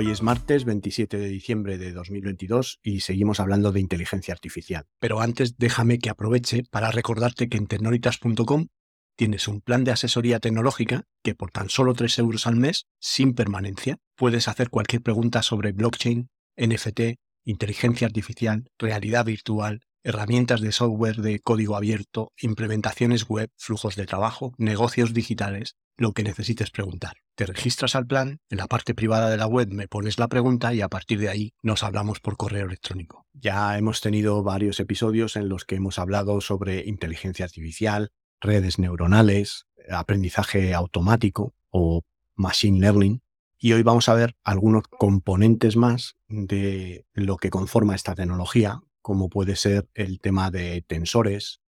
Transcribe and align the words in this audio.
Hoy 0.00 0.10
es 0.10 0.22
martes 0.22 0.64
27 0.64 1.18
de 1.18 1.28
diciembre 1.28 1.76
de 1.76 1.92
2022 1.92 2.80
y 2.82 3.00
seguimos 3.00 3.38
hablando 3.38 3.70
de 3.70 3.80
inteligencia 3.80 4.32
artificial. 4.32 4.86
Pero 4.98 5.20
antes 5.20 5.58
déjame 5.58 5.98
que 5.98 6.08
aproveche 6.08 6.62
para 6.70 6.90
recordarte 6.90 7.50
que 7.50 7.58
en 7.58 7.66
tecnolitas.com 7.66 8.68
tienes 9.14 9.46
un 9.46 9.60
plan 9.60 9.84
de 9.84 9.90
asesoría 9.90 10.40
tecnológica 10.40 11.04
que 11.22 11.34
por 11.34 11.50
tan 11.50 11.68
solo 11.68 11.92
3 11.92 12.18
euros 12.20 12.46
al 12.46 12.56
mes, 12.56 12.86
sin 12.98 13.34
permanencia, 13.34 13.98
puedes 14.16 14.48
hacer 14.48 14.70
cualquier 14.70 15.02
pregunta 15.02 15.42
sobre 15.42 15.72
blockchain, 15.72 16.30
NFT, 16.56 17.18
inteligencia 17.44 18.06
artificial, 18.06 18.70
realidad 18.78 19.26
virtual, 19.26 19.82
herramientas 20.02 20.62
de 20.62 20.72
software 20.72 21.16
de 21.16 21.40
código 21.40 21.76
abierto, 21.76 22.32
implementaciones 22.40 23.28
web, 23.28 23.50
flujos 23.58 23.96
de 23.96 24.06
trabajo, 24.06 24.54
negocios 24.56 25.12
digitales, 25.12 25.76
lo 26.00 26.12
que 26.12 26.22
necesites 26.22 26.70
preguntar. 26.70 27.18
Te 27.34 27.44
registras 27.44 27.94
al 27.94 28.06
plan, 28.06 28.40
en 28.48 28.56
la 28.56 28.66
parte 28.66 28.94
privada 28.94 29.28
de 29.28 29.36
la 29.36 29.46
web 29.46 29.68
me 29.70 29.86
pones 29.86 30.18
la 30.18 30.28
pregunta 30.28 30.72
y 30.72 30.80
a 30.80 30.88
partir 30.88 31.20
de 31.20 31.28
ahí 31.28 31.52
nos 31.62 31.82
hablamos 31.82 32.20
por 32.20 32.38
correo 32.38 32.64
electrónico. 32.64 33.26
Ya 33.34 33.76
hemos 33.76 34.00
tenido 34.00 34.42
varios 34.42 34.80
episodios 34.80 35.36
en 35.36 35.50
los 35.50 35.66
que 35.66 35.74
hemos 35.74 35.98
hablado 35.98 36.40
sobre 36.40 36.86
inteligencia 36.86 37.44
artificial, 37.44 38.12
redes 38.40 38.78
neuronales, 38.78 39.66
aprendizaje 39.90 40.72
automático 40.72 41.54
o 41.68 42.00
machine 42.34 42.80
learning. 42.80 43.20
Y 43.58 43.74
hoy 43.74 43.82
vamos 43.82 44.08
a 44.08 44.14
ver 44.14 44.34
algunos 44.42 44.84
componentes 44.88 45.76
más 45.76 46.16
de 46.28 47.04
lo 47.12 47.36
que 47.36 47.50
conforma 47.50 47.94
esta 47.94 48.14
tecnología, 48.14 48.80
como 49.02 49.28
puede 49.28 49.54
ser 49.54 49.86
el 49.92 50.18
tema 50.18 50.50
de 50.50 50.80
tensores 50.80 51.60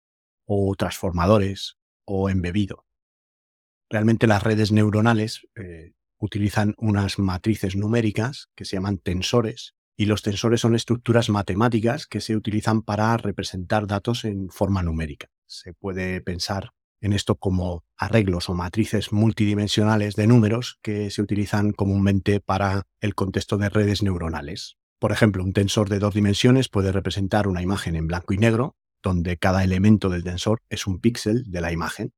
o 0.45 0.77
transformadores 0.77 1.79
o 2.05 2.31
embebido. 2.31 2.87
Realmente 3.91 4.29
las 4.29 4.45
redes 4.45 4.71
neuronales 4.71 5.49
eh, 5.57 5.93
utilizan 6.19 6.75
unas 6.79 7.19
matrices 7.19 7.75
numéricas 7.75 8.49
que 8.55 8.65
se 8.65 8.77
llaman 8.77 8.99
tensores 8.99 9.75
y 9.97 10.07
los 10.07 10.23
tensores 10.23 10.61
son 10.61 10.77
estructuras 10.77 11.29
matemáticas 11.29 12.07
que 12.07 12.21
se 12.21 12.37
utilizan 12.37 12.83
para 12.83 13.17
representar 13.17 13.89
datos 13.89 14.25
en 14.25 14.49
forma 14.49 14.83
numérica. 14.83 15.27
Se 15.47 15.75
puede 15.75 16.21
pensar 16.21 16.71
en 17.01 17.13
esto 17.13 17.35
como 17.35 17.85
arreglos 17.97 18.49
o 18.49 18.55
matrices 18.55 19.13
multidimensionales 19.13 20.15
de 20.15 20.27
números 20.27 20.79
que 20.83 21.11
se 21.11 21.21
utilizan 21.21 21.73
comúnmente 21.73 22.41
para 22.41 22.85
el 23.01 23.15
contexto 23.15 23.59
de 23.59 23.71
redes 23.71 24.03
neuronales. 24.03 24.77
Por 25.01 25.13
ejemplo, 25.13 25.43
un 25.43 25.53
tensor 25.53 25.89
de 25.89 25.99
dos 25.99 26.15
dimensiones 26.15 26.69
puede 26.69 26.93
representar 26.93 27.49
una 27.49 27.63
imagen 27.63 27.97
en 27.97 28.07
blanco 28.07 28.35
y 28.35 28.39
negro, 28.39 28.77
donde 29.03 29.39
cada 29.39 29.65
elemento 29.65 30.11
del 30.11 30.25
tensor 30.25 30.61
es 30.69 30.87
un 30.87 31.01
píxel 31.01 31.51
de 31.51 31.61
la 31.61 31.73
imagen. 31.73 32.13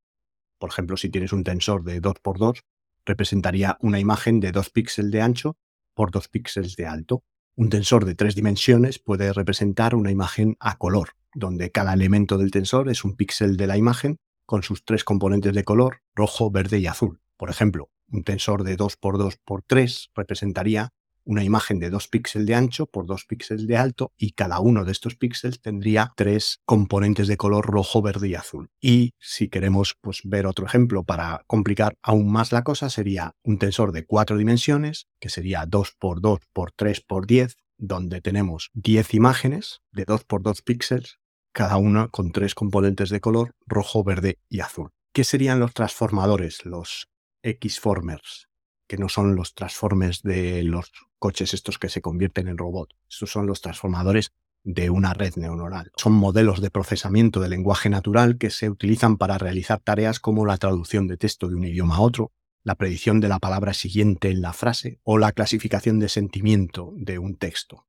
Por 0.62 0.70
ejemplo, 0.70 0.96
si 0.96 1.08
tienes 1.08 1.32
un 1.32 1.42
tensor 1.42 1.82
de 1.82 2.00
2x2, 2.00 2.60
representaría 3.04 3.78
una 3.80 3.98
imagen 3.98 4.38
de 4.38 4.52
2 4.52 4.70
píxeles 4.70 5.10
de 5.10 5.20
ancho 5.20 5.56
por 5.92 6.12
2 6.12 6.28
píxeles 6.28 6.76
de 6.76 6.86
alto. 6.86 7.24
Un 7.56 7.68
tensor 7.68 8.04
de 8.04 8.14
tres 8.14 8.36
dimensiones 8.36 9.00
puede 9.00 9.32
representar 9.32 9.96
una 9.96 10.12
imagen 10.12 10.56
a 10.60 10.78
color, 10.78 11.14
donde 11.34 11.72
cada 11.72 11.94
elemento 11.94 12.38
del 12.38 12.52
tensor 12.52 12.88
es 12.90 13.02
un 13.02 13.16
píxel 13.16 13.56
de 13.56 13.66
la 13.66 13.76
imagen 13.76 14.18
con 14.46 14.62
sus 14.62 14.84
tres 14.84 15.02
componentes 15.02 15.52
de 15.52 15.64
color, 15.64 16.02
rojo, 16.14 16.52
verde 16.52 16.78
y 16.78 16.86
azul. 16.86 17.20
Por 17.36 17.50
ejemplo, 17.50 17.90
un 18.12 18.22
tensor 18.22 18.62
de 18.62 18.78
2x2 18.78 19.40
por 19.44 19.64
3 19.64 20.10
representaría 20.14 20.90
una 21.24 21.44
imagen 21.44 21.78
de 21.78 21.90
2 21.90 22.08
píxeles 22.08 22.46
de 22.46 22.54
ancho 22.54 22.86
por 22.86 23.06
2 23.06 23.24
píxeles 23.26 23.66
de 23.66 23.76
alto 23.76 24.12
y 24.16 24.32
cada 24.32 24.60
uno 24.60 24.84
de 24.84 24.92
estos 24.92 25.16
píxeles 25.16 25.60
tendría 25.60 26.12
tres 26.16 26.60
componentes 26.64 27.28
de 27.28 27.36
color 27.36 27.66
rojo, 27.66 28.02
verde 28.02 28.28
y 28.28 28.34
azul. 28.34 28.70
Y 28.80 29.14
si 29.18 29.48
queremos 29.48 29.96
pues, 30.00 30.20
ver 30.24 30.46
otro 30.46 30.66
ejemplo 30.66 31.04
para 31.04 31.44
complicar 31.46 31.94
aún 32.02 32.30
más 32.30 32.52
la 32.52 32.64
cosa, 32.64 32.90
sería 32.90 33.32
un 33.42 33.58
tensor 33.58 33.92
de 33.92 34.04
cuatro 34.04 34.36
dimensiones, 34.36 35.08
que 35.20 35.28
sería 35.28 35.66
2 35.66 35.96
por 35.98 36.20
2 36.20 36.40
por 36.52 36.72
3 36.72 37.00
por 37.00 37.26
10, 37.26 37.56
donde 37.78 38.20
tenemos 38.20 38.70
10 38.74 39.14
imágenes 39.14 39.80
de 39.90 40.04
2 40.04 40.24
por 40.24 40.42
2 40.42 40.62
píxeles, 40.62 41.18
cada 41.52 41.76
una 41.76 42.08
con 42.08 42.32
tres 42.32 42.54
componentes 42.54 43.10
de 43.10 43.20
color 43.20 43.54
rojo, 43.66 44.04
verde 44.04 44.38
y 44.48 44.60
azul. 44.60 44.90
¿Qué 45.12 45.24
serían 45.24 45.60
los 45.60 45.74
transformadores, 45.74 46.64
los 46.64 47.08
X-formers? 47.42 48.48
Que 48.92 48.98
no 48.98 49.08
son 49.08 49.36
los 49.36 49.54
transformes 49.54 50.20
de 50.20 50.62
los 50.64 50.92
coches 51.18 51.54
estos 51.54 51.78
que 51.78 51.88
se 51.88 52.02
convierten 52.02 52.46
en 52.46 52.58
robot. 52.58 52.90
Estos 53.08 53.32
son 53.32 53.46
los 53.46 53.62
transformadores 53.62 54.34
de 54.64 54.90
una 54.90 55.14
red 55.14 55.32
neuronal. 55.36 55.90
Son 55.96 56.12
modelos 56.12 56.60
de 56.60 56.70
procesamiento 56.70 57.40
de 57.40 57.48
lenguaje 57.48 57.88
natural 57.88 58.36
que 58.36 58.50
se 58.50 58.68
utilizan 58.68 59.16
para 59.16 59.38
realizar 59.38 59.80
tareas 59.80 60.20
como 60.20 60.44
la 60.44 60.58
traducción 60.58 61.06
de 61.06 61.16
texto 61.16 61.48
de 61.48 61.54
un 61.54 61.64
idioma 61.64 61.96
a 61.96 62.00
otro, 62.00 62.32
la 62.64 62.74
predicción 62.74 63.20
de 63.20 63.30
la 63.30 63.38
palabra 63.38 63.72
siguiente 63.72 64.28
en 64.28 64.42
la 64.42 64.52
frase 64.52 65.00
o 65.04 65.16
la 65.16 65.32
clasificación 65.32 65.98
de 65.98 66.10
sentimiento 66.10 66.92
de 66.94 67.18
un 67.18 67.36
texto. 67.36 67.86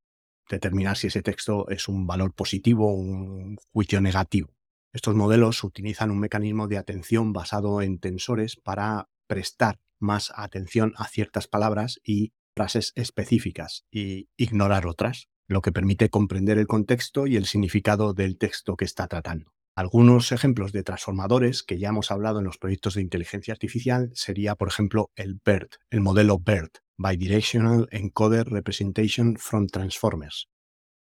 Determinar 0.50 0.96
si 0.96 1.08
ese 1.08 1.22
texto 1.22 1.68
es 1.68 1.90
un 1.90 2.08
valor 2.08 2.32
positivo 2.32 2.94
o 2.94 2.96
un 2.96 3.58
juicio 3.74 4.00
negativo. 4.00 4.56
Estos 4.94 5.16
modelos 5.16 5.66
utilizan 5.66 6.12
un 6.12 6.22
mecanismo 6.22 6.70
de 6.70 6.78
atención 6.78 7.34
basado 7.34 7.82
en 7.82 8.00
tensores 8.00 8.56
para 8.56 9.10
prestar 9.28 9.82
más 10.04 10.32
atención 10.36 10.94
a 10.98 11.08
ciertas 11.08 11.48
palabras 11.48 12.00
y 12.04 12.34
frases 12.56 12.92
específicas 12.96 13.86
y 13.92 14.30
ignorar 14.38 14.86
otras, 14.86 15.30
lo 15.48 15.62
que 15.62 15.72
permite 15.72 16.10
comprender 16.10 16.60
el 16.60 16.68
contexto 16.68 17.26
y 17.26 17.36
el 17.36 17.46
significado 17.46 18.14
del 18.14 18.38
texto 18.38 18.76
que 18.76 18.86
está 18.86 19.08
tratando. 19.08 19.54
Algunos 19.76 20.32
ejemplos 20.32 20.72
de 20.72 20.84
transformadores 20.84 21.64
que 21.64 21.80
ya 21.80 21.90
hemos 21.90 22.12
hablado 22.12 22.38
en 22.38 22.46
los 22.46 22.60
proyectos 22.60 22.94
de 22.94 23.02
inteligencia 23.02 23.54
artificial 23.54 24.12
sería, 24.14 24.54
por 24.54 24.68
ejemplo, 24.68 25.10
el 25.16 25.40
BERT, 25.44 25.78
el 25.90 26.02
modelo 26.02 26.38
BERT, 26.38 26.78
Bidirectional 26.98 27.88
Encoder 27.90 28.48
Representation 28.48 29.36
from 29.38 29.66
Transformers. 29.66 30.48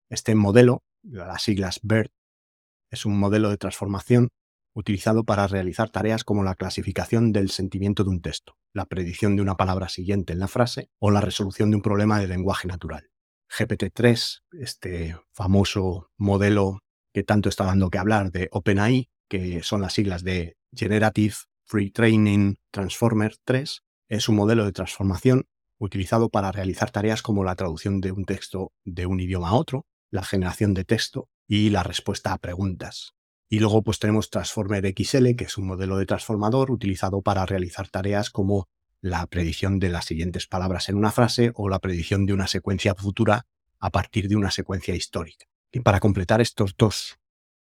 Este 0.09 0.37
modelo, 0.37 0.85
las 1.03 1.43
siglas 1.43 1.81
BERT, 1.83 2.13
es 2.93 3.05
un 3.05 3.19
modelo 3.19 3.51
de 3.51 3.57
transformación 3.57 4.29
utilizado 4.75 5.25
para 5.25 5.47
realizar 5.47 5.91
tareas 5.91 6.25
como 6.25 6.45
la 6.45 6.55
clasificación 6.55 7.33
del 7.33 7.51
sentimiento 7.51 8.05
de 8.05 8.11
un 8.11 8.23
texto, 8.23 8.57
la 8.73 8.87
predicción 8.87 9.37
de 9.37 9.43
una 9.43 9.57
palabra 9.57 9.89
siguiente 9.89 10.33
en 10.33 10.39
la 10.39 10.49
frase 10.49 10.91
o 10.99 11.11
la 11.11 11.21
resolución 11.21 11.71
de 11.71 11.77
un 11.77 11.83
problema 11.83 12.19
de 12.19 12.29
lenguaje 12.29 12.69
natural. 12.69 13.11
GPT-3, 13.51 14.43
este 14.53 15.17
famoso 15.33 16.11
modelo 16.17 16.81
que 17.13 17.23
tanto 17.23 17.49
está 17.49 17.65
dando 17.65 17.91
que 17.91 17.99
hablar 17.99 18.33
de 18.33 18.49
OpenAI, 18.51 19.11
que 19.29 19.63
son 19.63 19.83
las 19.83 19.93
siglas 19.93 20.25
de 20.25 20.57
Generative 20.75 21.35
Free 21.67 21.91
Training 21.91 22.55
Transformer 22.71 23.37
3, 23.45 23.83
es 24.09 24.29
un 24.29 24.37
modelo 24.37 24.65
de 24.65 24.73
transformación 24.73 25.47
utilizado 25.79 26.31
para 26.31 26.53
realizar 26.53 26.91
tareas 26.91 27.23
como 27.23 27.45
la 27.45 27.57
traducción 27.57 28.01
de 28.01 28.13
un 28.13 28.25
texto 28.25 28.73
de 28.85 29.07
un 29.07 29.21
idioma 29.21 29.51
a 29.51 29.55
otro, 29.55 29.87
la 30.11 30.23
generación 30.23 30.75
de 30.75 30.85
texto 30.85 31.29
y 31.47 31.71
la 31.71 31.83
respuesta 31.83 32.33
a 32.33 32.39
preguntas. 32.39 33.15
Y 33.53 33.59
luego 33.59 33.83
pues 33.83 33.99
tenemos 33.99 34.31
Transformer 34.31 34.95
XL, 34.97 35.35
que 35.37 35.45
es 35.45 35.59
un 35.59 35.67
modelo 35.67 35.99
de 35.99 36.07
transformador 36.07 36.71
utilizado 36.71 37.21
para 37.21 37.45
realizar 37.45 37.87
tareas 37.91 38.31
como 38.31 38.67
la 39.03 39.27
predicción 39.27 39.79
de 39.79 39.91
las 39.91 40.07
siguientes 40.07 40.47
palabras 40.47 40.89
en 40.89 40.97
una 40.97 41.13
frase 41.13 41.53
o 41.55 41.69
la 41.69 41.79
predicción 41.79 42.25
de 42.25 42.33
una 42.33 42.47
secuencia 42.47 42.95
futura 42.95 43.45
a 43.79 43.91
partir 43.91 44.29
de 44.29 44.37
una 44.37 44.51
secuencia 44.51 44.95
histórica. 44.95 45.45
Y 45.71 45.81
para 45.81 46.01
completar 46.01 46.41
estos 46.41 46.77
dos 46.79 47.19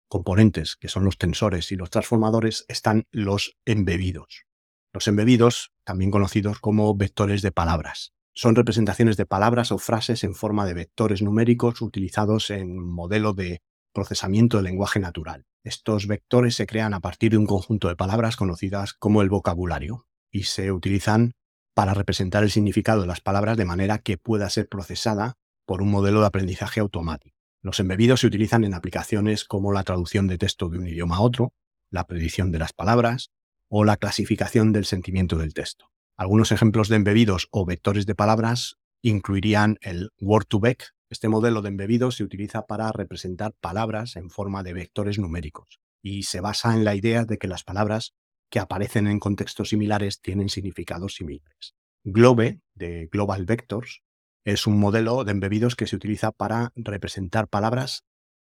componentes, 0.08 0.76
que 0.76 0.88
son 0.88 1.06
los 1.06 1.20
tensores 1.20 1.72
y 1.72 1.76
los 1.76 1.92
transformadores, 1.92 2.66
están 2.68 3.04
los 3.12 3.56
embebidos. 3.64 4.46
Los 4.92 5.08
embebidos, 5.08 5.72
también 5.84 6.10
conocidos 6.10 6.58
como 6.58 6.96
vectores 6.96 7.44
de 7.44 7.52
palabras. 7.52 8.12
Son 8.34 8.56
representaciones 8.56 9.18
de 9.18 9.28
palabras 9.28 9.72
o 9.72 9.78
frases 9.78 10.24
en 10.24 10.34
forma 10.34 10.66
de 10.66 10.74
vectores 10.74 11.22
numéricos 11.22 11.84
utilizados 11.84 12.50
en 12.50 12.76
modelo 12.76 13.34
de 13.34 13.62
procesamiento 13.94 14.58
de 14.58 14.64
lenguaje 14.64 15.00
natural. 15.00 15.46
Estos 15.66 16.06
vectores 16.06 16.56
se 16.56 16.68
crean 16.68 16.94
a 16.94 17.00
partir 17.00 17.32
de 17.32 17.40
un 17.40 17.48
conjunto 17.48 17.88
de 17.88 17.96
palabras 17.96 18.36
conocidas 18.36 18.94
como 18.94 19.24
el 19.24 19.30
vocabulario 19.30 20.06
y 20.32 20.44
se 20.44 20.72
utilizan 20.72 21.32
para 21.74 21.96
representar 21.96 22.44
el 22.44 22.52
significado 22.52 23.02
de 23.02 23.08
las 23.08 23.20
palabras 23.20 23.58
de 23.58 23.66
manera 23.66 23.98
que 23.98 24.20
pueda 24.20 24.48
ser 24.52 24.70
procesada 24.70 25.40
por 25.66 25.82
un 25.82 25.90
modelo 25.90 26.20
de 26.22 26.28
aprendizaje 26.28 26.82
automático. 26.82 27.36
Los 27.64 27.80
embebidos 27.80 28.20
se 28.20 28.28
utilizan 28.28 28.64
en 28.64 28.76
aplicaciones 28.76 29.44
como 29.44 29.74
la 29.74 29.84
traducción 29.84 30.28
de 30.28 30.38
texto 30.38 30.70
de 30.70 30.78
un 30.78 30.88
idioma 30.88 31.16
a 31.16 31.22
otro, 31.22 31.56
la 31.90 32.06
predicción 32.06 32.52
de 32.52 32.60
las 32.60 32.72
palabras 32.72 33.32
o 33.68 33.86
la 33.86 33.98
clasificación 33.98 34.72
del 34.72 34.86
sentimiento 34.86 35.36
del 35.40 35.56
texto. 35.56 35.90
Algunos 36.16 36.52
ejemplos 36.52 36.90
de 36.90 36.98
embebidos 36.98 37.48
o 37.50 37.66
vectores 37.66 38.06
de 38.06 38.14
palabras 38.14 38.78
incluirían 39.02 39.80
el 39.82 40.12
Word2Vec. 40.22 40.92
Este 41.16 41.30
modelo 41.30 41.62
de 41.62 41.70
embebido 41.70 42.12
se 42.12 42.26
utiliza 42.26 42.66
para 42.66 42.92
representar 42.92 43.54
palabras 43.62 44.18
en 44.18 44.30
forma 44.30 44.64
de 44.64 44.74
vectores 44.74 45.18
numéricos 45.18 45.80
y 46.04 46.24
se 46.24 46.42
basa 46.42 46.74
en 46.74 46.84
la 46.84 46.94
idea 46.94 47.24
de 47.24 47.38
que 47.38 47.48
las 47.48 47.64
palabras 47.64 48.14
que 48.50 48.60
aparecen 48.60 49.08
en 49.08 49.20
contextos 49.20 49.70
similares 49.70 50.20
tienen 50.20 50.50
significados 50.50 51.16
similares. 51.16 51.74
Globe, 52.04 52.60
de 52.74 53.08
Global 53.10 53.46
Vectors, 53.46 54.04
es 54.44 54.68
un 54.68 54.78
modelo 54.78 55.24
de 55.24 55.32
embebidos 55.32 55.78
que 55.78 55.88
se 55.88 55.96
utiliza 55.96 56.34
para 56.34 56.74
representar 56.76 57.48
palabras 57.48 58.04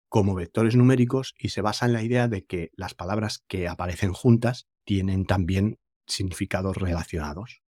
como 0.07 0.35
vectores 0.35 0.75
numéricos 0.75 1.33
y 1.39 1.49
se 1.49 1.61
basa 1.61 1.87
en 1.87 1.93
la 1.93 2.03
idea 2.03 2.27
de 2.27 2.45
que 2.45 2.69
las 2.75 2.93
palabras 2.93 3.43
que 3.47 3.67
aparecen 3.69 4.13
juntas 4.13 4.67
tienen 4.85 5.25
también 5.25 5.79
significados 6.05 6.77
relacionados. 6.77 7.63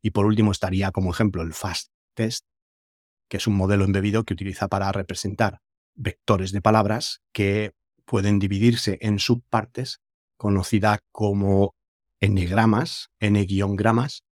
Y 0.00 0.12
por 0.12 0.24
último 0.24 0.52
estaría 0.52 0.90
como 0.90 1.10
ejemplo 1.10 1.42
el 1.42 1.52
Fast 1.52 1.92
Test, 2.14 2.46
que 3.32 3.38
es 3.38 3.46
un 3.46 3.56
modelo 3.56 3.86
embebido 3.86 4.24
que 4.24 4.34
utiliza 4.34 4.68
para 4.68 4.92
representar 4.92 5.62
vectores 5.94 6.52
de 6.52 6.60
palabras 6.60 7.22
que 7.32 7.72
pueden 8.04 8.38
dividirse 8.38 8.98
en 9.00 9.18
subpartes 9.18 10.02
conocida 10.36 10.98
como 11.12 11.74
n-gramas, 12.20 13.08
n-gramas, 13.20 14.24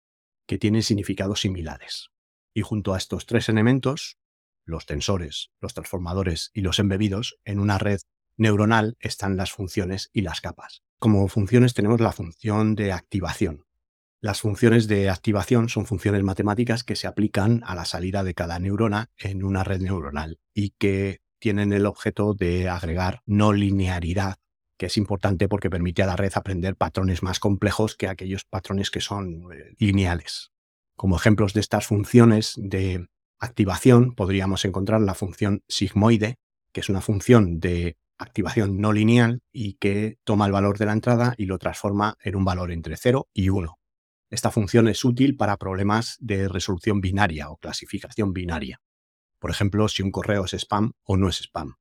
que 0.47 0.59
tienen 0.59 0.83
significados 0.83 1.41
similares. 1.41 2.11
Y 2.53 2.61
junto 2.61 2.93
a 2.93 2.99
estos 2.99 3.25
tres 3.25 3.49
elementos, 3.49 4.19
los 4.67 4.85
tensores, 4.85 5.49
los 5.63 5.73
transformadores 5.73 6.51
y 6.53 6.61
los 6.61 6.79
embebidos, 6.79 7.39
en 7.47 7.59
una 7.59 7.79
red 7.79 8.01
neuronal 8.37 8.99
están 9.01 9.39
las 9.39 9.51
funciones 9.51 10.11
y 10.13 10.21
las 10.21 10.43
capas. 10.43 10.83
Como 10.99 11.27
funciones 11.29 11.73
tenemos 11.73 12.03
la 12.03 12.13
función 12.13 12.75
de 12.75 12.93
activación. 12.93 13.65
Las 14.23 14.43
funciones 14.43 14.87
de 14.87 15.09
activación 15.09 15.71
son 15.71 15.87
funciones 15.87 16.23
matemáticas 16.23 16.85
que 16.85 16.95
se 16.95 17.07
aplican 17.07 17.63
a 17.65 17.75
la 17.75 17.87
salida 17.87 18.23
de 18.23 18.35
cada 18.35 18.59
neurona 18.59 19.11
en 19.17 19.43
una 19.43 19.65
red 19.65 19.81
neuronal 19.81 20.39
y 20.53 20.75
que 20.79 21.23
tienen 21.39 21.73
el 21.73 21.87
objeto 21.87 22.35
de 22.35 22.69
agregar 22.69 23.23
no 23.25 23.55
linearidad, 23.55 24.37
que 24.79 24.87
es 24.87 24.99
importante 24.99 25.49
porque 25.49 25.71
permite 25.71 26.03
a 26.03 26.07
la 26.07 26.17
red 26.17 26.33
aprender 26.35 26.77
patrones 26.77 27.23
más 27.23 27.41
complejos 27.41 27.97
que 27.97 28.09
aquellos 28.09 28.45
patrones 28.45 28.91
que 28.91 29.01
son 29.01 29.49
eh, 29.55 29.75
lineales. 29.79 30.53
Como 30.97 31.17
ejemplos 31.17 31.55
de 31.55 31.61
estas 31.61 31.87
funciones 31.87 32.53
de 32.59 33.07
activación 33.39 34.15
podríamos 34.15 34.67
encontrar 34.67 35.01
la 35.01 35.15
función 35.15 35.63
sigmoide, 35.67 36.37
que 36.75 36.81
es 36.81 36.91
una 36.91 37.01
función 37.01 37.59
de 37.59 37.97
activación 38.19 38.83
no 38.83 38.93
lineal 38.93 39.41
y 39.51 39.79
que 39.79 40.19
toma 40.25 40.45
el 40.45 40.53
valor 40.53 40.77
de 40.77 40.85
la 40.85 40.93
entrada 40.93 41.33
y 41.39 41.47
lo 41.47 41.57
transforma 41.57 42.19
en 42.23 42.37
un 42.37 42.45
valor 42.45 42.71
entre 42.71 42.99
0 42.99 43.27
y 43.33 43.49
1. 43.49 43.80
Esta 44.31 44.53
función 44.53 44.87
es 44.87 45.05
útil 45.05 45.37
para 45.37 45.57
problemas 45.57 46.17
de 46.21 46.49
resolución 46.49 47.01
binaria 47.01 47.51
o 47.51 47.57
clasificación 47.57 48.33
binaria. 48.33 48.81
Por 49.41 49.51
ejemplo, 49.51 49.89
si 49.89 50.05
un 50.05 50.13
correo 50.13 50.45
es 50.45 50.55
spam 50.55 50.93
o 51.03 51.17
no 51.17 51.29
es 51.29 51.41
spam. 51.41 51.75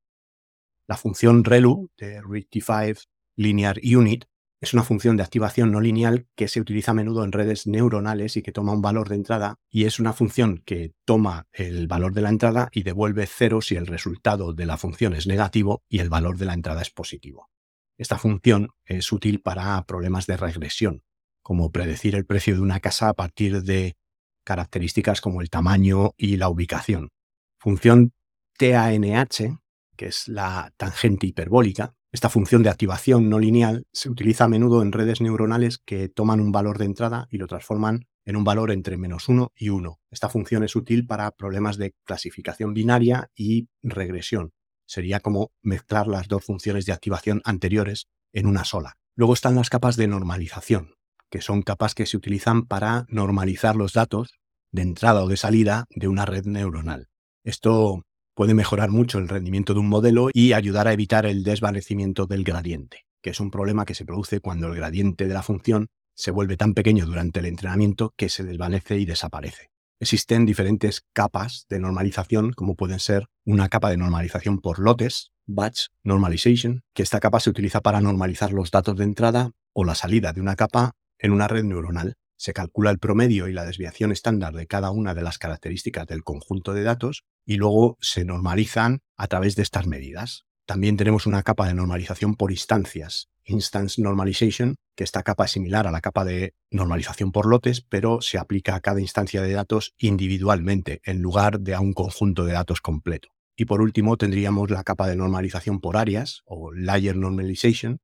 La 0.88 0.98
función 0.98 1.44
ReLU 1.44 1.92
de 1.96 2.22
Rectified 2.22 2.98
Linear 3.36 3.80
Unit 3.84 4.25
es 4.62 4.74
una 4.74 4.84
función 4.84 5.16
de 5.16 5.24
activación 5.24 5.72
no 5.72 5.80
lineal 5.80 6.28
que 6.36 6.48
se 6.48 6.60
utiliza 6.60 6.92
a 6.92 6.96
menudo 6.96 7.24
en 7.24 7.31
redes 7.31 7.68
neuronales 7.68 8.36
y 8.36 8.42
que 8.42 8.51
toma 8.51 8.74
un 8.74 8.81
valor 8.81 9.07
de 9.07 9.16
entrada 9.16 9.56
y 9.69 9.86
es 9.86 10.00
una 10.00 10.12
función 10.12 10.63
que 10.66 10.94
toma 11.06 11.48
el 11.54 11.88
valor 11.88 12.13
de 12.13 12.22
la 12.22 12.30
entrada 12.30 12.69
y 12.74 12.84
devuelve 12.84 13.28
cero 13.28 13.62
si 13.62 13.75
el 13.75 13.88
resultado 13.88 14.54
de 14.54 14.66
la 14.66 14.78
función 14.78 15.13
es 15.13 15.28
negativo 15.28 15.84
y 15.88 16.00
el 16.00 16.10
valor 16.10 16.38
de 16.38 16.46
la 16.46 16.56
entrada 16.56 16.81
es 16.81 16.90
positivo. 16.90 17.50
Esta 17.98 18.18
función 18.18 18.69
es 18.86 19.12
útil 19.12 19.42
para 19.42 19.81
problemas 19.86 20.25
de 20.25 20.38
regresión, 20.38 21.04
como 21.50 21.72
predecir 21.72 22.13
el 22.13 22.28
precio 22.28 22.54
de 22.54 22.62
una 22.62 22.80
casa 22.80 23.10
a 23.10 23.16
partir 23.16 23.63
de 23.63 23.96
características 24.44 25.19
como 25.19 25.42
el 25.42 25.50
tamaño 25.50 26.12
y 26.16 26.38
la 26.38 26.48
ubicación. 26.48 27.10
Función 27.57 28.13
TANH, 28.60 29.57
que 29.98 30.06
es 30.06 30.28
la 30.28 30.72
tangente 30.78 31.25
hiperbólica, 31.25 31.96
esta 32.12 32.30
función 32.30 32.62
de 32.62 32.69
activación 32.69 33.30
no 33.30 33.40
lineal 33.40 33.88
se 33.92 34.12
utiliza 34.12 34.44
a 34.44 34.48
menudo 34.48 34.84
en 34.84 34.92
redes 34.92 35.22
neuronales 35.22 35.80
que 35.80 36.07
toman 36.07 36.40
un 36.40 36.51
valor 36.51 36.78
de 36.78 36.86
entrada 36.86 37.28
y 37.31 37.40
lo 37.40 37.48
transforman 37.48 38.06
en 38.25 38.36
un 38.36 38.44
valor 38.44 38.69
entre 38.69 38.98
menos 38.98 39.28
1 39.28 39.51
y 39.56 39.69
1. 39.69 40.00
Esta 40.12 40.30
función 40.30 40.63
es 40.63 40.75
útil 40.75 41.07
para 41.07 41.31
problemas 41.31 41.78
de 41.78 41.96
clasificación 42.04 42.75
binaria 42.75 43.31
y 43.34 43.69
regresión. 43.81 44.51
Sería 44.86 45.19
como 45.19 45.51
mezclar 45.63 46.06
las 46.06 46.28
dos 46.28 46.46
funciones 46.46 46.86
de 46.86 46.94
activación 46.94 47.42
anteriores 47.44 48.06
en 48.34 48.46
una 48.46 48.66
sola. 48.66 48.98
Luego 49.16 49.34
están 49.34 49.56
las 49.56 49.72
capas 49.72 49.98
de 49.98 50.07
normalización, 50.07 50.94
que 51.30 51.42
son 51.42 51.62
capas 51.62 51.96
que 51.96 52.06
se 52.06 52.18
utilizan 52.18 52.66
para 52.66 53.06
normalizar 53.10 53.76
los 53.76 53.94
datos 53.94 54.40
de 54.72 54.81
entrada 54.81 55.24
o 55.24 55.28
de 55.28 55.38
salida 55.38 55.86
de 55.90 56.08
una 56.08 56.26
red 56.26 56.46
neuronal. 56.46 57.08
Esto 57.44 58.04
puede 58.36 58.54
mejorar 58.54 58.90
mucho 58.90 59.18
el 59.18 59.28
rendimiento 59.28 59.74
de 59.74 59.80
un 59.80 59.90
modelo 59.90 60.30
y 60.34 60.54
ayudar 60.54 60.88
a 60.88 60.94
evitar 60.94 61.26
el 61.26 61.44
desvanecimiento 61.44 62.26
del 62.26 62.44
gradiente, 62.44 63.06
que 63.22 63.31
es 63.31 63.40
un 63.40 63.52
problema 63.52 63.86
que 63.86 63.96
se 63.96 64.06
produce 64.06 64.40
cuando 64.40 64.68
el 64.68 64.76
gradiente 64.76 65.28
de 65.28 65.34
la 65.34 65.44
función 65.44 65.88
se 66.16 66.31
vuelve 66.31 66.58
tan 66.58 66.74
pequeño 66.74 67.06
durante 67.06 67.40
el 67.40 67.46
entrenamiento 67.46 68.14
que 68.18 68.30
se 68.30 68.44
desvanece 68.44 68.98
y 68.98 69.06
desaparece. 69.06 69.70
Existen 70.02 70.46
diferentes 70.46 71.04
capas 71.14 71.66
de 71.70 71.80
normalización, 71.80 72.54
como 72.54 72.75
pueden 72.75 73.00
ser 73.00 73.28
una 73.46 73.68
capa 73.68 73.90
de 73.90 73.98
normalización 73.98 74.60
por 74.60 74.80
lotes, 74.80 75.32
batch 75.46 75.88
normalization, 76.04 76.84
que 76.94 77.04
esta 77.04 77.20
capa 77.20 77.42
se 77.42 77.50
utiliza 77.50 77.82
para 77.82 78.00
normalizar 78.00 78.54
los 78.54 78.72
datos 78.72 78.96
de 78.96 79.04
entrada 79.04 79.52
o 79.74 79.84
la 79.84 79.96
salida 79.96 80.32
de 80.32 80.40
una 80.40 80.56
capa 80.56 80.94
en 81.19 81.31
una 81.31 81.48
red 81.48 81.63
neuronal 81.63 82.16
se 82.38 82.54
calcula 82.54 82.89
el 82.89 83.00
promedio 83.00 83.50
y 83.50 83.54
la 83.54 83.66
desviación 83.66 84.13
estándar 84.13 84.54
de 84.54 84.66
cada 84.66 84.92
una 84.92 85.13
de 85.13 85.21
las 85.21 85.38
características 85.38 86.07
del 86.07 86.24
conjunto 86.24 86.74
de 86.74 86.83
datos 86.83 87.24
y 87.45 87.57
luego 87.57 87.98
se 88.00 88.24
normalizan 88.24 89.01
a 89.18 89.27
través 89.27 89.57
de 89.57 89.63
estas 89.63 89.88
medidas. 89.88 90.45
También 90.66 90.95
tenemos 90.95 91.25
una 91.25 91.44
capa 91.44 91.68
de 91.68 91.74
normalización 91.74 92.36
por 92.36 92.51
instancias, 92.51 93.27
Instance 93.44 94.01
Normalization, 94.01 94.75
que 94.95 95.04
esta 95.04 95.24
capa 95.24 95.45
es 95.45 95.51
similar 95.51 95.88
a 95.88 95.92
la 95.92 96.00
capa 96.00 96.24
de 96.24 96.54
normalización 96.71 97.31
por 97.31 97.45
lotes, 97.45 97.81
pero 97.81 98.22
se 98.22 98.38
aplica 98.38 98.75
a 98.75 98.80
cada 98.80 99.01
instancia 99.01 99.42
de 99.42 99.51
datos 99.51 99.94
individualmente 99.98 101.01
en 101.04 101.22
lugar 101.22 101.60
de 101.60 101.74
a 101.74 101.81
un 101.81 101.94
conjunto 101.94 102.45
de 102.45 102.54
datos 102.54 102.80
completo. 102.80 103.30
Y 103.57 103.65
por 103.65 103.81
último 103.81 104.15
tendríamos 104.15 104.69
la 104.72 104.83
capa 104.83 105.07
de 105.07 105.18
normalización 105.18 105.81
por 105.81 105.98
áreas 105.98 106.44
o 106.45 106.72
Layer 106.72 107.18
Normalization, 107.18 108.00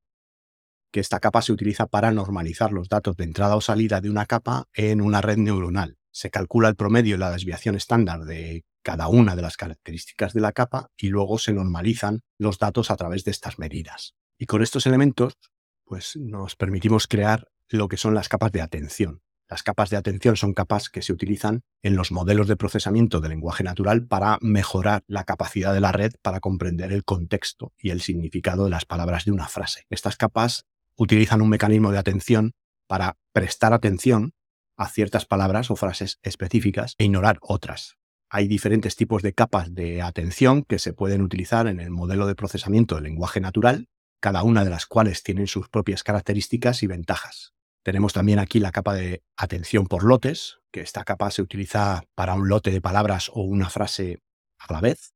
que 0.95 1.01
esta 1.01 1.19
capa 1.19 1.41
se 1.41 1.51
utiliza 1.51 1.87
para 1.87 2.09
normalizar 2.11 2.71
los 2.71 2.87
datos 2.87 3.17
de 3.17 3.25
entrada 3.25 3.57
o 3.57 3.59
salida 3.59 3.99
de 3.99 4.09
una 4.09 4.25
capa 4.25 4.69
en 4.73 5.01
una 5.01 5.19
red 5.19 5.35
neuronal. 5.35 5.97
Se 6.09 6.29
calcula 6.29 6.69
el 6.69 6.77
promedio 6.77 7.15
y 7.15 7.17
la 7.17 7.31
desviación 7.31 7.75
estándar 7.75 8.23
de 8.23 8.63
cada 8.81 9.09
una 9.09 9.35
de 9.35 9.41
las 9.41 9.57
características 9.57 10.31
de 10.31 10.39
la 10.39 10.53
capa 10.53 10.91
y 10.95 11.09
luego 11.09 11.37
se 11.37 11.51
normalizan 11.51 12.21
los 12.39 12.59
datos 12.59 12.91
a 12.91 12.95
través 12.95 13.25
de 13.25 13.31
estas 13.31 13.59
medidas. 13.59 14.15
Y 14.39 14.45
con 14.45 14.63
estos 14.63 14.85
elementos, 14.85 15.33
pues 15.83 16.15
nos 16.15 16.55
permitimos 16.55 17.07
crear 17.07 17.49
lo 17.67 17.89
que 17.89 17.97
son 17.97 18.13
las 18.13 18.29
capas 18.29 18.53
de 18.53 18.61
atención. 18.61 19.21
Las 19.49 19.63
capas 19.63 19.89
de 19.89 19.97
atención 19.97 20.37
son 20.37 20.53
capas 20.53 20.89
que 20.89 21.01
se 21.01 21.11
utilizan 21.11 21.63
en 21.83 21.97
los 21.97 22.13
modelos 22.13 22.47
de 22.47 22.55
procesamiento 22.55 23.19
de 23.19 23.27
lenguaje 23.27 23.65
natural 23.65 24.07
para 24.07 24.37
mejorar 24.39 25.03
la 25.07 25.25
capacidad 25.25 25.73
de 25.73 25.81
la 25.81 25.91
red 25.91 26.13
para 26.21 26.39
comprender 26.39 26.93
el 26.93 27.03
contexto 27.03 27.73
y 27.77 27.89
el 27.89 27.99
significado 27.99 28.63
de 28.63 28.69
las 28.69 28.85
palabras 28.85 29.25
de 29.25 29.33
una 29.33 29.49
frase. 29.49 29.85
Estas 29.89 30.15
capas 30.15 30.65
utilizan 30.97 31.41
un 31.41 31.49
mecanismo 31.49 31.91
de 31.91 31.97
atención 31.97 32.53
para 32.87 33.17
prestar 33.33 33.73
atención 33.73 34.33
a 34.77 34.87
ciertas 34.89 35.25
palabras 35.25 35.71
o 35.71 35.75
frases 35.75 36.19
específicas 36.21 36.95
e 36.97 37.05
ignorar 37.05 37.37
otras. 37.41 37.97
Hay 38.29 38.47
diferentes 38.47 38.95
tipos 38.95 39.21
de 39.21 39.33
capas 39.33 39.73
de 39.73 40.01
atención 40.01 40.63
que 40.63 40.79
se 40.79 40.93
pueden 40.93 41.21
utilizar 41.21 41.67
en 41.67 41.79
el 41.79 41.89
modelo 41.89 42.27
de 42.27 42.35
procesamiento 42.35 42.95
del 42.95 43.05
lenguaje 43.05 43.39
natural, 43.39 43.87
cada 44.19 44.43
una 44.43 44.63
de 44.63 44.69
las 44.69 44.85
cuales 44.85 45.23
tienen 45.23 45.47
sus 45.47 45.69
propias 45.69 46.03
características 46.03 46.83
y 46.83 46.87
ventajas. 46.87 47.53
Tenemos 47.83 48.13
también 48.13 48.39
aquí 48.39 48.59
la 48.59 48.71
capa 48.71 48.95
de 48.95 49.23
atención 49.37 49.85
por 49.85 50.03
lotes, 50.03 50.57
que 50.71 50.81
esta 50.81 51.03
capa 51.03 51.29
se 51.29 51.43
utiliza 51.43 52.03
para 52.15 52.33
un 52.33 52.49
lote 52.49 52.71
de 52.71 52.81
palabras 52.81 53.29
o 53.31 53.41
una 53.43 53.69
frase 53.69 54.19
a 54.57 54.73
la 54.73 54.81
vez. 54.81 55.13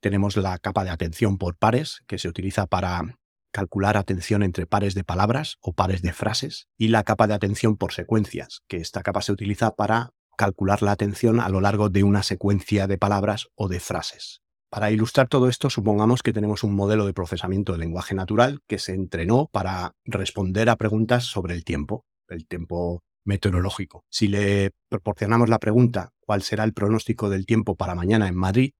Tenemos 0.00 0.36
la 0.36 0.58
capa 0.58 0.84
de 0.84 0.90
atención 0.90 1.36
por 1.36 1.56
pares, 1.56 2.00
que 2.06 2.18
se 2.18 2.28
utiliza 2.28 2.66
para 2.66 3.18
calcular 3.52 3.96
atención 3.96 4.42
entre 4.42 4.66
pares 4.66 4.94
de 4.94 5.04
palabras 5.04 5.56
o 5.60 5.72
pares 5.72 6.02
de 6.02 6.12
frases, 6.12 6.68
y 6.76 6.88
la 6.88 7.04
capa 7.04 7.26
de 7.26 7.34
atención 7.34 7.76
por 7.76 7.92
secuencias, 7.92 8.62
que 8.68 8.78
esta 8.78 9.02
capa 9.02 9.22
se 9.22 9.32
utiliza 9.32 9.74
para 9.74 10.10
calcular 10.36 10.82
la 10.82 10.92
atención 10.92 11.40
a 11.40 11.48
lo 11.48 11.60
largo 11.60 11.88
de 11.88 12.04
una 12.04 12.22
secuencia 12.22 12.86
de 12.86 12.98
palabras 12.98 13.48
o 13.54 13.68
de 13.68 13.80
frases. 13.80 14.42
Para 14.70 14.90
ilustrar 14.90 15.28
todo 15.28 15.48
esto, 15.48 15.70
supongamos 15.70 16.22
que 16.22 16.32
tenemos 16.32 16.62
un 16.62 16.74
modelo 16.74 17.06
de 17.06 17.14
procesamiento 17.14 17.72
de 17.72 17.78
lenguaje 17.78 18.14
natural 18.14 18.60
que 18.66 18.78
se 18.78 18.92
entrenó 18.92 19.48
para 19.50 19.94
responder 20.04 20.68
a 20.68 20.76
preguntas 20.76 21.24
sobre 21.24 21.54
el 21.54 21.64
tiempo, 21.64 22.04
el 22.28 22.46
tiempo 22.46 23.02
meteorológico. 23.24 24.04
Si 24.10 24.28
le 24.28 24.72
proporcionamos 24.88 25.48
la 25.48 25.58
pregunta 25.58 26.12
¿cuál 26.28 26.42
será 26.42 26.64
el 26.64 26.74
pronóstico 26.74 27.30
del 27.30 27.46
tiempo 27.46 27.74
para 27.74 27.94
mañana 27.94 28.28
en 28.28 28.34
Madrid? 28.34 28.72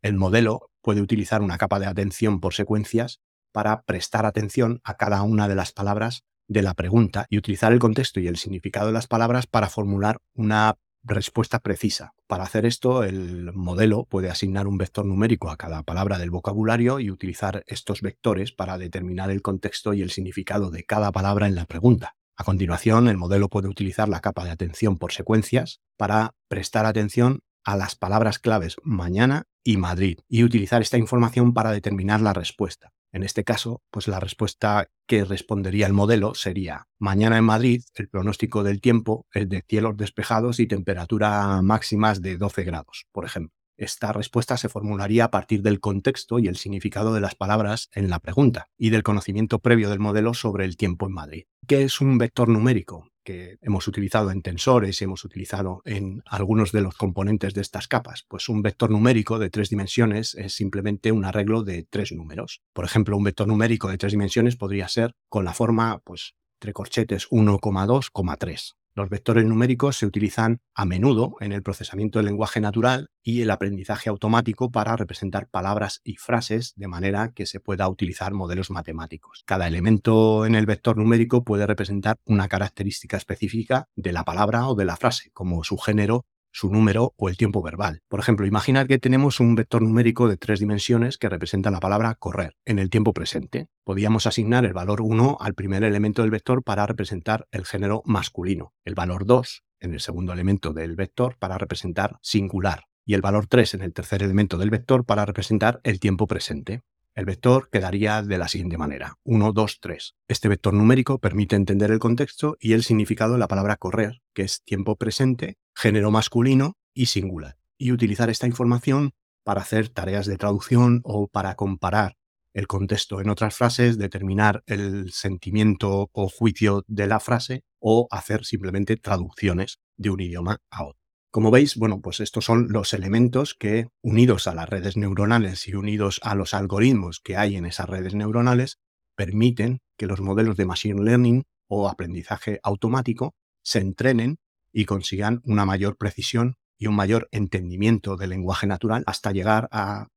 El 0.00 0.14
modelo 0.14 0.70
puede 0.80 1.02
utilizar 1.02 1.42
una 1.42 1.58
capa 1.58 1.78
de 1.78 1.86
atención 1.86 2.40
por 2.40 2.54
secuencias 2.54 3.20
para 3.54 3.82
prestar 3.82 4.26
atención 4.26 4.80
a 4.82 4.96
cada 4.96 5.22
una 5.22 5.46
de 5.46 5.54
las 5.54 5.70
palabras 5.70 6.24
de 6.48 6.60
la 6.60 6.74
pregunta 6.74 7.26
y 7.30 7.38
utilizar 7.38 7.72
el 7.72 7.78
contexto 7.78 8.18
y 8.18 8.26
el 8.26 8.36
significado 8.36 8.88
de 8.88 8.92
las 8.92 9.06
palabras 9.06 9.46
para 9.46 9.68
formular 9.68 10.18
una 10.34 10.74
respuesta 11.04 11.60
precisa. 11.60 12.14
Para 12.26 12.42
hacer 12.42 12.66
esto, 12.66 13.04
el 13.04 13.52
modelo 13.52 14.06
puede 14.06 14.28
asignar 14.28 14.66
un 14.66 14.76
vector 14.76 15.06
numérico 15.06 15.50
a 15.50 15.56
cada 15.56 15.84
palabra 15.84 16.18
del 16.18 16.30
vocabulario 16.30 16.98
y 16.98 17.12
utilizar 17.12 17.62
estos 17.68 18.02
vectores 18.02 18.50
para 18.50 18.76
determinar 18.76 19.30
el 19.30 19.40
contexto 19.40 19.94
y 19.94 20.02
el 20.02 20.10
significado 20.10 20.70
de 20.70 20.84
cada 20.84 21.12
palabra 21.12 21.46
en 21.46 21.54
la 21.54 21.66
pregunta. 21.66 22.16
A 22.36 22.42
continuación, 22.42 23.06
el 23.06 23.18
modelo 23.18 23.48
puede 23.48 23.68
utilizar 23.68 24.08
la 24.08 24.20
capa 24.20 24.44
de 24.44 24.50
atención 24.50 24.98
por 24.98 25.12
secuencias 25.12 25.80
para 25.96 26.34
prestar 26.48 26.86
atención 26.86 27.42
a 27.62 27.76
las 27.76 27.94
palabras 27.94 28.40
claves 28.40 28.76
mañana 28.82 29.44
y 29.64 29.78
Madrid 29.78 30.18
y 30.28 30.44
utilizar 30.44 30.82
esta 30.82 30.98
información 30.98 31.54
para 31.54 31.72
determinar 31.72 32.20
la 32.20 32.32
respuesta. 32.32 32.92
En 33.12 33.22
este 33.22 33.44
caso, 33.44 33.80
pues 33.90 34.08
la 34.08 34.20
respuesta 34.20 34.88
que 35.06 35.24
respondería 35.24 35.86
el 35.86 35.92
modelo 35.92 36.34
sería 36.34 36.88
mañana 36.98 37.38
en 37.38 37.44
Madrid 37.44 37.82
el 37.94 38.08
pronóstico 38.08 38.62
del 38.62 38.80
tiempo 38.80 39.26
es 39.32 39.48
de 39.48 39.64
cielos 39.68 39.96
despejados 39.96 40.60
y 40.60 40.66
temperatura 40.66 41.62
máximas 41.62 42.20
de 42.20 42.36
12 42.36 42.64
grados, 42.64 43.06
por 43.12 43.24
ejemplo. 43.24 43.56
Esta 43.76 44.12
respuesta 44.12 44.56
se 44.56 44.68
formularía 44.68 45.24
a 45.24 45.30
partir 45.30 45.62
del 45.62 45.80
contexto 45.80 46.38
y 46.38 46.46
el 46.46 46.56
significado 46.56 47.12
de 47.12 47.20
las 47.20 47.34
palabras 47.34 47.88
en 47.92 48.08
la 48.08 48.20
pregunta 48.20 48.68
y 48.78 48.90
del 48.90 49.02
conocimiento 49.02 49.58
previo 49.58 49.90
del 49.90 49.98
modelo 49.98 50.32
sobre 50.34 50.64
el 50.64 50.76
tiempo 50.76 51.06
en 51.06 51.12
Madrid. 51.12 51.44
¿Qué 51.66 51.82
es 51.82 52.00
un 52.00 52.18
vector 52.18 52.48
numérico? 52.48 53.08
Que 53.24 53.58
hemos 53.62 53.88
utilizado 53.88 54.30
en 54.30 54.42
tensores 54.42 55.00
y 55.00 55.04
hemos 55.04 55.24
utilizado 55.24 55.82
en 55.84 56.22
algunos 56.26 56.70
de 56.70 56.82
los 56.82 56.94
componentes 56.94 57.54
de 57.54 57.62
estas 57.62 57.88
capas. 57.88 58.24
Pues 58.28 58.48
un 58.48 58.62
vector 58.62 58.90
numérico 58.90 59.38
de 59.38 59.50
tres 59.50 59.70
dimensiones 59.70 60.34
es 60.34 60.54
simplemente 60.54 61.10
un 61.10 61.24
arreglo 61.24 61.64
de 61.64 61.82
tres 61.88 62.12
números. 62.12 62.62
Por 62.72 62.84
ejemplo, 62.84 63.16
un 63.16 63.24
vector 63.24 63.48
numérico 63.48 63.88
de 63.88 63.98
tres 63.98 64.12
dimensiones 64.12 64.56
podría 64.56 64.86
ser 64.88 65.16
con 65.28 65.44
la 65.44 65.54
forma, 65.54 66.00
pues, 66.04 66.34
entre 66.60 66.72
corchetes 66.72 67.28
1,2,3. 67.30 68.74
Los 68.96 69.08
vectores 69.08 69.44
numéricos 69.44 69.96
se 69.96 70.06
utilizan 70.06 70.60
a 70.72 70.84
menudo 70.84 71.34
en 71.40 71.50
el 71.50 71.64
procesamiento 71.64 72.20
del 72.20 72.26
lenguaje 72.26 72.60
natural 72.60 73.08
y 73.24 73.42
el 73.42 73.50
aprendizaje 73.50 74.08
automático 74.08 74.70
para 74.70 74.94
representar 74.94 75.48
palabras 75.48 76.00
y 76.04 76.14
frases 76.14 76.74
de 76.76 76.86
manera 76.86 77.32
que 77.32 77.46
se 77.46 77.58
pueda 77.58 77.88
utilizar 77.88 78.34
modelos 78.34 78.70
matemáticos. 78.70 79.42
Cada 79.46 79.66
elemento 79.66 80.46
en 80.46 80.54
el 80.54 80.66
vector 80.66 80.96
numérico 80.96 81.42
puede 81.42 81.66
representar 81.66 82.18
una 82.24 82.46
característica 82.46 83.16
específica 83.16 83.88
de 83.96 84.12
la 84.12 84.24
palabra 84.24 84.68
o 84.68 84.76
de 84.76 84.84
la 84.84 84.96
frase, 84.96 85.30
como 85.32 85.64
su 85.64 85.76
género, 85.76 86.24
su 86.54 86.70
número 86.70 87.14
o 87.16 87.28
el 87.28 87.36
tiempo 87.36 87.60
verbal. 87.62 88.00
Por 88.08 88.20
ejemplo, 88.20 88.46
imaginar 88.46 88.86
que 88.86 89.00
tenemos 89.00 89.40
un 89.40 89.56
vector 89.56 89.82
numérico 89.82 90.28
de 90.28 90.36
tres 90.36 90.60
dimensiones 90.60 91.18
que 91.18 91.28
representa 91.28 91.72
la 91.72 91.80
palabra 91.80 92.14
correr 92.14 92.56
en 92.64 92.78
el 92.78 92.90
tiempo 92.90 93.12
presente. 93.12 93.66
Podríamos 93.82 94.26
asignar 94.26 94.64
el 94.64 94.72
valor 94.72 95.02
1 95.02 95.36
al 95.40 95.54
primer 95.54 95.82
elemento 95.82 96.22
del 96.22 96.30
vector 96.30 96.62
para 96.62 96.86
representar 96.86 97.48
el 97.50 97.66
género 97.66 98.02
masculino, 98.06 98.72
el 98.84 98.94
valor 98.94 99.26
2 99.26 99.64
en 99.80 99.94
el 99.94 100.00
segundo 100.00 100.32
elemento 100.32 100.72
del 100.72 100.94
vector 100.94 101.36
para 101.38 101.58
representar 101.58 102.18
singular 102.22 102.84
y 103.04 103.14
el 103.14 103.20
valor 103.20 103.48
3 103.48 103.74
en 103.74 103.82
el 103.82 103.92
tercer 103.92 104.22
elemento 104.22 104.56
del 104.56 104.70
vector 104.70 105.04
para 105.04 105.26
representar 105.26 105.80
el 105.82 105.98
tiempo 105.98 106.28
presente. 106.28 106.82
El 107.16 107.26
vector 107.26 107.68
quedaría 107.70 108.22
de 108.22 108.38
la 108.38 108.48
siguiente 108.48 108.78
manera, 108.78 109.18
1, 109.24 109.52
2, 109.52 109.78
3. 109.80 110.14
Este 110.28 110.48
vector 110.48 110.72
numérico 110.72 111.18
permite 111.18 111.54
entender 111.54 111.90
el 111.90 112.00
contexto 112.00 112.56
y 112.60 112.72
el 112.72 112.82
significado 112.82 113.34
de 113.34 113.38
la 113.38 113.48
palabra 113.48 113.76
correr, 113.76 114.22
que 114.32 114.42
es 114.42 114.62
tiempo 114.64 114.96
presente, 114.96 115.58
género 115.74 116.10
masculino 116.10 116.76
y 116.94 117.06
singular, 117.06 117.56
y 117.78 117.92
utilizar 117.92 118.30
esta 118.30 118.46
información 118.46 119.12
para 119.42 119.60
hacer 119.60 119.88
tareas 119.88 120.26
de 120.26 120.36
traducción 120.36 121.00
o 121.04 121.28
para 121.28 121.54
comparar 121.54 122.16
el 122.54 122.68
contexto 122.68 123.20
en 123.20 123.28
otras 123.28 123.56
frases, 123.56 123.98
determinar 123.98 124.62
el 124.66 125.10
sentimiento 125.12 126.08
o 126.12 126.28
juicio 126.28 126.84
de 126.86 127.08
la 127.08 127.18
frase 127.20 127.64
o 127.80 128.06
hacer 128.10 128.44
simplemente 128.44 128.96
traducciones 128.96 129.80
de 129.96 130.10
un 130.10 130.20
idioma 130.20 130.58
a 130.70 130.84
otro. 130.84 131.00
Como 131.32 131.50
veis, 131.50 131.74
bueno, 131.76 132.00
pues 132.00 132.20
estos 132.20 132.44
son 132.44 132.68
los 132.70 132.94
elementos 132.94 133.56
que, 133.58 133.88
unidos 134.02 134.46
a 134.46 134.54
las 134.54 134.68
redes 134.68 134.96
neuronales 134.96 135.66
y 135.66 135.74
unidos 135.74 136.20
a 136.22 136.36
los 136.36 136.54
algoritmos 136.54 137.18
que 137.18 137.36
hay 137.36 137.56
en 137.56 137.66
esas 137.66 137.88
redes 137.88 138.14
neuronales, 138.14 138.78
permiten 139.16 139.80
que 139.98 140.06
los 140.06 140.20
modelos 140.20 140.56
de 140.56 140.64
Machine 140.64 141.02
Learning 141.02 141.42
o 141.68 141.88
aprendizaje 141.88 142.60
automático 142.62 143.34
se 143.64 143.80
entrenen 143.80 144.36
y 144.74 144.84
consigan 144.84 145.40
una 145.44 145.64
mayor 145.64 145.96
precisión 145.96 146.56
y 146.76 146.88
un 146.88 146.96
mayor 146.96 147.28
entendimiento 147.30 148.16
del 148.16 148.30
lenguaje 148.30 148.66
natural 148.66 149.04
hasta 149.06 149.30
llegar 149.30 149.68
a 149.70 150.08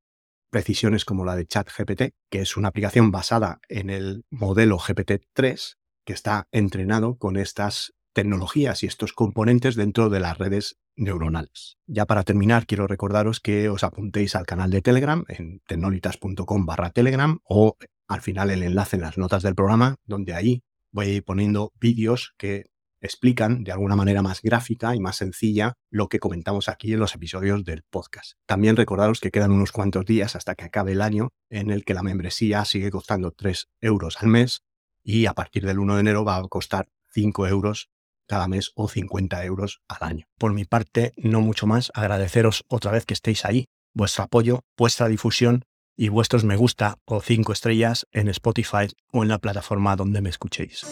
precisiones 0.50 1.06
como 1.06 1.24
la 1.24 1.36
de 1.36 1.46
ChatGPT, 1.46 2.16
que 2.30 2.42
es 2.42 2.58
una 2.58 2.70
aplicación 2.70 3.12
basada 3.12 3.60
en 3.70 3.90
el 3.90 4.26
modelo 4.32 4.80
GPT-3 4.80 5.76
que 6.06 6.14
está 6.14 6.48
entrenado 6.52 7.18
con 7.18 7.38
estas 7.38 7.94
tecnologías 8.14 8.82
y 8.82 8.88
estos 8.88 9.14
componentes 9.14 9.76
dentro 9.76 10.10
de 10.10 10.20
las 10.20 10.38
redes 10.40 10.78
neuronales. 10.96 11.78
Ya 11.86 12.06
para 12.06 12.24
terminar, 12.24 12.66
quiero 12.66 12.88
recordaros 12.88 13.40
que 13.40 13.70
os 13.70 13.84
apuntéis 13.84 14.36
al 14.36 14.48
canal 14.48 14.72
de 14.72 14.82
Telegram 14.82 15.24
en 15.28 15.60
tecnolitas.com 15.68 16.66
barra 16.66 16.90
Telegram 16.90 17.40
o 17.44 17.78
al 18.08 18.22
final 18.22 18.50
el 18.50 18.64
enlace 18.64 18.96
en 18.96 19.04
las 19.04 19.20
notas 19.20 19.44
del 19.44 19.54
programa, 19.54 19.98
donde 20.06 20.34
ahí 20.34 20.64
voy 20.92 21.06
a 21.06 21.14
ir 21.14 21.24
poniendo 21.24 21.74
vídeos 21.80 22.34
que 22.38 22.66
explican 23.02 23.64
de 23.64 23.72
alguna 23.72 23.96
manera 23.96 24.22
más 24.22 24.42
gráfica 24.42 24.96
y 24.96 25.00
más 25.00 25.18
sencilla 25.18 25.74
lo 25.90 26.08
que 26.08 26.20
comentamos 26.20 26.70
aquí 26.70 26.94
en 26.94 27.00
los 27.00 27.16
episodios 27.16 27.64
del 27.64 27.84
podcast. 27.84 28.34
También 28.46 28.76
recordaros 28.76 29.20
que 29.20 29.32
quedan 29.32 29.52
unos 29.52 29.72
cuantos 29.72 30.06
días 30.06 30.36
hasta 30.36 30.56
que 30.56 30.66
acabe 30.66 30.94
el 30.94 31.02
año 31.02 31.30
en 31.50 31.70
el 31.70 31.86
que 31.86 31.94
la 31.94 32.04
membresía 32.04 32.66
sigue 32.66 32.92
costando 32.92 33.32
3 33.32 33.68
euros 33.82 34.18
al 34.22 34.28
mes 34.28 34.62
y 35.04 35.26
a 35.26 35.34
partir 35.34 35.66
del 35.66 35.80
1 35.80 35.96
de 35.96 36.00
enero 36.02 36.26
va 36.26 36.38
a 36.38 36.44
costar 36.48 36.90
5 37.14 37.48
euros 37.48 37.90
cada 38.28 38.48
mes 38.48 38.72
o 38.76 38.90
50 38.90 39.44
euros 39.46 39.82
al 39.88 40.08
año. 40.08 40.26
Por 40.38 40.54
mi 40.54 40.66
parte, 40.66 41.14
no 41.16 41.42
mucho 41.42 41.66
más, 41.66 41.92
agradeceros 41.96 42.66
otra 42.68 42.92
vez 42.92 43.06
que 43.06 43.14
estéis 43.14 43.46
ahí, 43.46 43.68
vuestro 43.94 44.26
apoyo, 44.26 44.62
vuestra 44.78 45.08
difusión 45.08 45.64
y 45.96 46.10
vuestros 46.10 46.44
me 46.44 46.56
gusta 46.56 47.00
o 47.06 47.22
5 47.22 47.54
estrellas 47.54 48.06
en 48.12 48.28
Spotify 48.28 48.88
o 49.12 49.24
en 49.24 49.30
la 49.30 49.40
plataforma 49.40 49.96
donde 49.96 50.22
me 50.22 50.30
escuchéis. 50.30 50.86